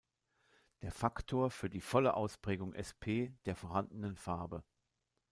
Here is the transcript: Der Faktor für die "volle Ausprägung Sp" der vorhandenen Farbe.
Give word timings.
Der 0.81 0.91
Faktor 0.91 1.51
für 1.51 1.69
die 1.69 1.79
"volle 1.79 2.15
Ausprägung 2.15 2.73
Sp" 2.73 3.35
der 3.45 3.55
vorhandenen 3.55 4.15
Farbe. 4.15 4.63